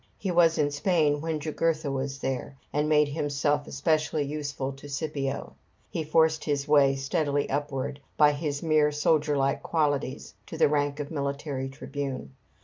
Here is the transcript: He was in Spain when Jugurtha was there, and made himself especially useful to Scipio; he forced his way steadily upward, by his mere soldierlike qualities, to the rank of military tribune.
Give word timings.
He 0.17 0.31
was 0.31 0.57
in 0.57 0.71
Spain 0.71 1.21
when 1.21 1.39
Jugurtha 1.39 1.91
was 1.91 2.17
there, 2.17 2.57
and 2.73 2.89
made 2.89 3.09
himself 3.09 3.67
especially 3.67 4.23
useful 4.23 4.71
to 4.71 4.89
Scipio; 4.89 5.53
he 5.91 6.03
forced 6.03 6.43
his 6.45 6.67
way 6.67 6.95
steadily 6.95 7.47
upward, 7.51 8.01
by 8.17 8.31
his 8.31 8.63
mere 8.63 8.89
soldierlike 8.91 9.61
qualities, 9.61 10.33
to 10.47 10.57
the 10.57 10.67
rank 10.69 10.99
of 10.99 11.11
military 11.11 11.69
tribune. 11.69 12.31